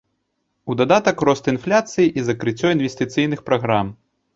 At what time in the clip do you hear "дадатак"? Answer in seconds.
0.79-1.21